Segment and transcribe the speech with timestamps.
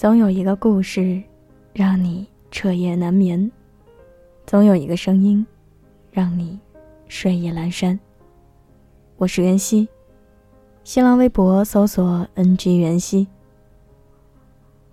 [0.00, 1.22] 总有一个故事，
[1.74, 3.50] 让你彻夜难眠；
[4.46, 5.46] 总有一个声音，
[6.10, 6.58] 让你
[7.06, 8.00] 睡意阑珊。
[9.18, 9.86] 我是袁熙，
[10.84, 13.28] 新浪微博搜索 “ng 袁熙”。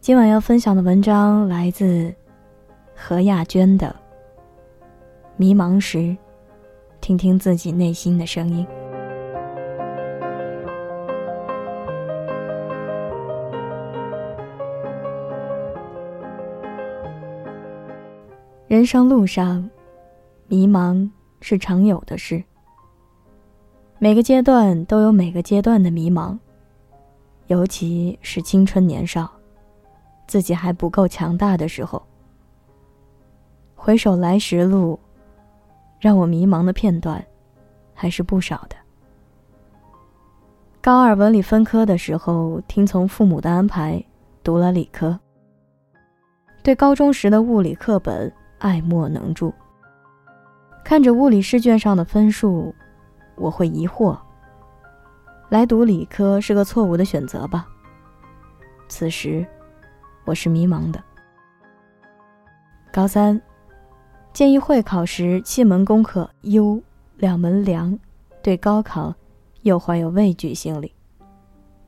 [0.02, 2.14] 今晚要分享的文章来自
[2.94, 3.88] 何亚娟的
[5.38, 6.00] 《迷茫时》，
[7.00, 8.68] 听听自己内心的声音。
[18.68, 19.70] 人生路上，
[20.48, 22.44] 迷茫是常有的事。
[23.98, 26.38] 每个阶段都有每个阶段的迷茫，
[27.46, 29.32] 尤其是青春年少，
[30.28, 32.06] 自己还不够强大的时候。
[33.74, 35.00] 回首来时路，
[35.98, 37.26] 让我迷茫的片段
[37.94, 38.76] 还是不少的。
[40.82, 44.04] 高二文理分科的时候，听从父母的安排，
[44.44, 45.18] 读了理科。
[46.62, 48.30] 对高中时的物理课本。
[48.60, 49.54] 爱莫能助。
[50.84, 52.74] 看着物理试卷上的分数，
[53.36, 54.18] 我会疑惑：
[55.50, 57.68] 来读理科是个错误的选择吧？
[58.88, 59.46] 此时，
[60.24, 61.04] 我是迷茫的。
[62.92, 63.40] 高三，
[64.32, 66.82] 建议会考时七门功课优，
[67.18, 67.98] 两门良，
[68.42, 69.14] 对高考
[69.64, 70.92] 又怀有畏惧心理，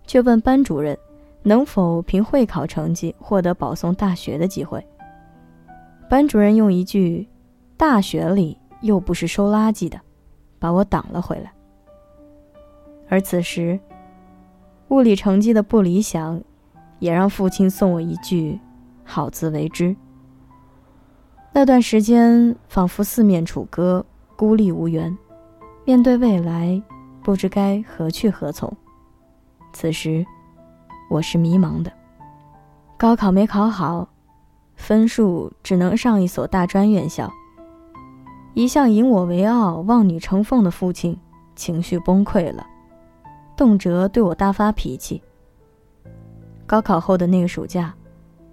[0.06, 0.98] 却问班主任
[1.42, 4.86] 能否凭会考成绩获得保送大学的机会。
[6.10, 7.30] 班主任用一句
[7.78, 10.02] “大学里又不是收垃圾的”，
[10.58, 11.54] 把我挡了回来。
[13.08, 13.80] 而此时，
[14.88, 16.42] 物理成绩的不理想，
[16.98, 18.60] 也让父亲送我一句
[19.06, 19.96] “好自为之”。
[21.54, 24.04] 那段时间仿佛四面楚歌，
[24.36, 25.16] 孤立无援，
[25.86, 26.82] 面对未来，
[27.22, 28.76] 不知该何去何从。
[29.74, 30.26] 此时，
[31.12, 31.92] 我是迷茫的。
[32.98, 34.10] 高考没考好。
[34.80, 37.32] 分数只能上一所大专院校。
[38.56, 41.16] 一向引我为傲、望女成凤的父亲
[41.54, 42.66] 情绪崩溃了，
[43.56, 45.22] 动辄对我大发脾气。
[46.66, 47.94] 高考后的那个暑假，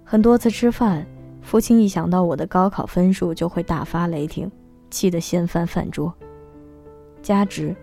[0.03, 1.07] 很多次吃饭，
[1.41, 4.51] 父亲一想到我的高考分数就会大发雷霆，
[4.91, 6.13] 气得掀翻饭桌。
[7.23, 7.75] 加之，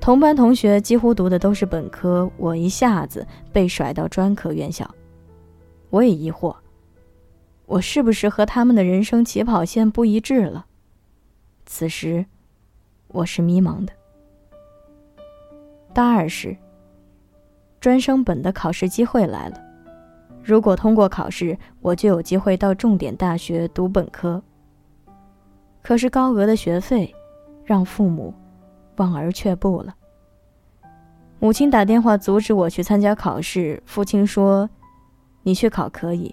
[0.00, 4.88] 同班同学几乎读的都是本科，我一下子被甩到专科院校，
[5.90, 6.54] 我也疑惑。
[7.66, 10.66] 我是不是和他们的人生起跑线不一致了？
[11.66, 12.24] 此时，
[13.08, 13.92] 我是迷茫的。
[15.92, 16.56] 大二时，
[17.80, 19.60] 专升本的考试机会来了，
[20.44, 24.40] 如果通过考试，我就有机会到重点大学读本科。
[25.82, 27.12] 可是高额的学费，
[27.64, 28.32] 让父母
[28.96, 29.96] 望而却步了。
[31.40, 34.70] 母亲打电话阻止我去参加考试，父亲说
[35.42, 36.32] ：“你去考可以。”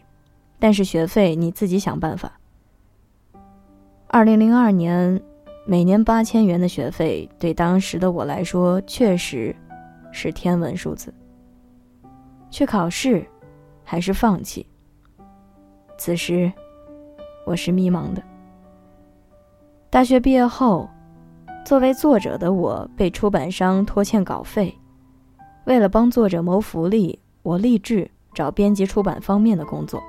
[0.64, 2.40] 但是学费你自己想办法。
[4.08, 5.22] 二零零二年，
[5.66, 9.54] 每年八千元的学费对当时的我来说确实
[10.14, 11.14] 是天文数字。
[12.50, 13.28] 去考试，
[13.84, 14.66] 还是放弃？
[15.98, 16.50] 此时，
[17.46, 18.24] 我是迷茫的。
[19.90, 20.90] 大学毕业后，
[21.66, 24.74] 作为作者的我被出版商拖欠稿费，
[25.66, 30.02] 为了帮作者谋福利，我立志找编辑出版方面的工作。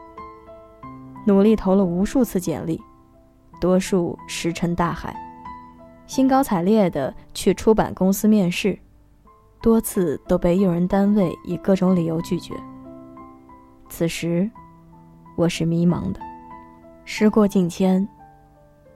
[1.26, 2.80] 努力投了无数次简历，
[3.60, 5.10] 多数石沉大海；
[6.06, 8.78] 兴高采烈地去出版公司面试，
[9.62, 12.54] 多次都被用人单位以各种理由拒绝。
[13.88, 14.50] 此时，
[15.34, 16.20] 我是迷茫的。
[17.06, 18.06] 时过境迁，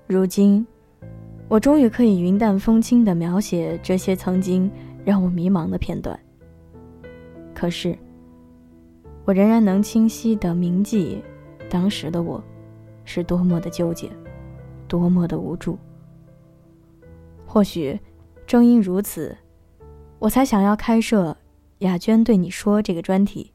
[0.06, 0.66] 如今，
[1.48, 4.70] 我终于可以云淡风轻地描写这些曾经
[5.04, 6.18] 让我迷茫的片段。
[7.54, 7.96] 可是，
[9.24, 11.22] 我仍然能清晰地铭记。
[11.68, 12.42] 当时的我，
[13.04, 14.10] 是多么的纠结，
[14.86, 15.78] 多么的无助。
[17.46, 17.98] 或许，
[18.46, 19.36] 正因如此，
[20.18, 21.36] 我才想要开设
[21.80, 23.52] “雅娟对你说”这个专题。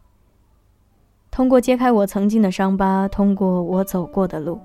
[1.30, 4.60] 通过揭开我曾经的伤疤，通过我走过的路，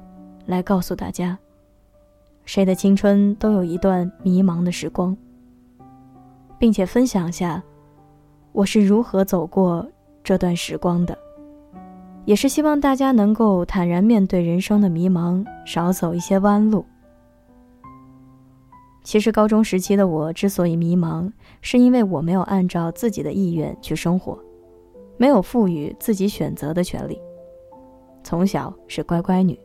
[0.47, 1.39] 来告诉大家，
[2.45, 5.17] 谁的青春都有一段迷茫的时光，
[6.59, 7.63] 并且分享下
[8.53, 9.87] 我是如何走过
[10.23, 11.17] 这段时光的。
[12.29, 16.85] 也是希望大家能够坦然面对人生的迷茫，少走一些弯路。
[19.03, 21.33] 其实高中时期的我之所以迷茫，
[21.63, 24.39] 是因为我没有按照自己的意愿去生活，
[25.17, 27.19] 没有赋予自己选择的权利。
[28.23, 29.59] 从小是乖乖女，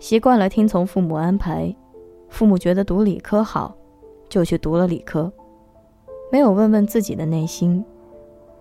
[0.00, 1.72] 习惯了听从父母安排，
[2.28, 3.72] 父母觉得读理科好，
[4.28, 5.32] 就去读了理科，
[6.32, 7.84] 没有问问自己的内心，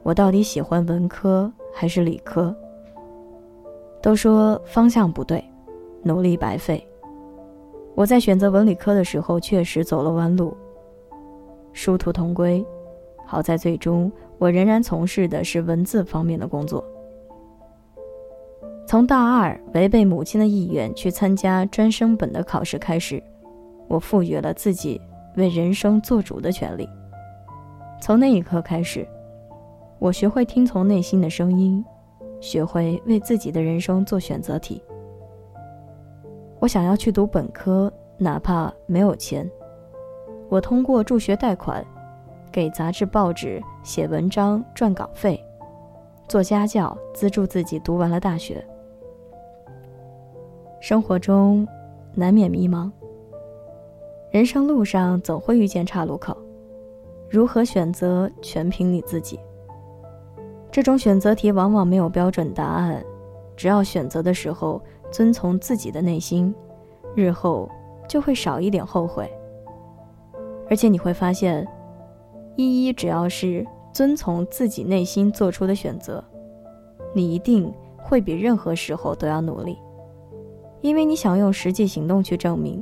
[0.04, 2.56] 我到底喜欢文科还是理科。
[4.01, 5.44] 都说方向不对，
[6.03, 6.86] 努力白费。
[7.94, 10.56] 我在选择文理科的时候，确实走了弯路。
[11.74, 12.65] 殊途同归，
[13.25, 16.83] 好在最终我仍然从事的是文字方面的工作。
[18.88, 23.21] 从大二违背母亲的意愿去参加专升本的考试开始，
[23.88, 25.00] 我赋予了自己
[25.38, 26.89] 为人生做主的权利。
[28.01, 29.07] 从那一刻开始，
[30.00, 31.86] 我学会听从内心的声音，
[32.42, 34.84] 学会为自己的人生做选择题。
[36.60, 39.50] 我想要去读本科，哪怕没有钱，
[40.50, 41.86] 我通过助学贷款，
[42.52, 45.42] 给杂志报纸写文章赚稿费，
[46.28, 48.64] 做家教资助自己读完了大学。
[50.80, 51.68] 生活中
[52.14, 52.92] 难免迷茫，
[54.32, 56.36] 人生路上总会遇见岔路口，
[57.30, 59.40] 如何选择全凭你自己。
[60.71, 63.03] 这种选择题往往没有标准答案，
[63.57, 64.81] 只要选择的时候
[65.12, 66.53] 遵从自己的内心，
[67.13, 67.69] 日后
[68.07, 69.29] 就会少一点后悔。
[70.69, 71.68] 而且你会发现，
[72.56, 76.23] 一一只要是遵从自己内心做出的选择，
[77.13, 79.77] 你一定会比任何时候都要努力。
[80.79, 82.81] 因为你想用实际行动去证明，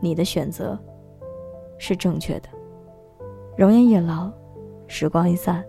[0.00, 0.78] 你的选择
[1.78, 2.48] 是正确的。
[3.56, 4.30] 容颜一老，
[4.86, 5.64] 时光一散，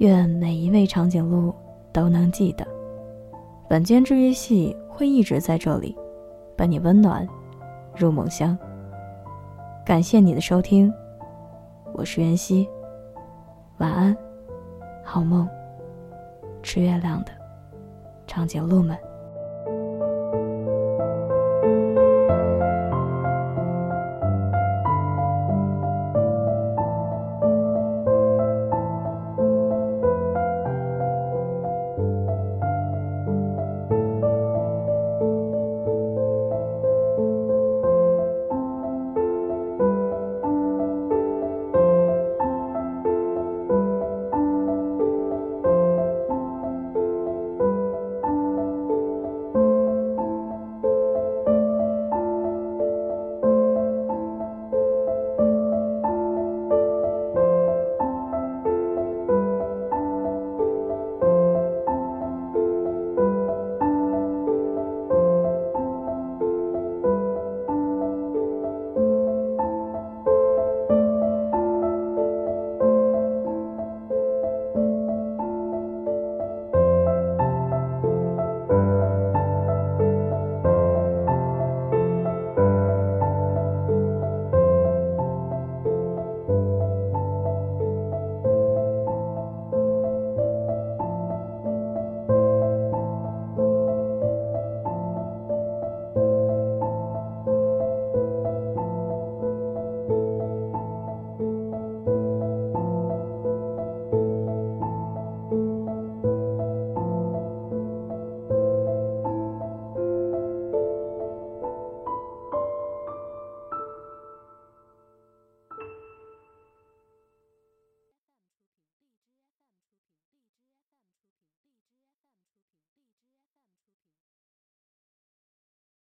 [0.00, 1.54] 愿每一位长颈鹿
[1.92, 2.66] 都能记得，
[3.68, 5.94] 本间治愈系会一直在这里，
[6.56, 7.28] 伴你温暖
[7.94, 8.56] 入梦乡。
[9.84, 10.90] 感谢你的收听，
[11.92, 12.66] 我是袁熙，
[13.76, 14.16] 晚安，
[15.04, 15.46] 好梦，
[16.62, 17.30] 吃月亮的
[18.26, 18.96] 长颈鹿们。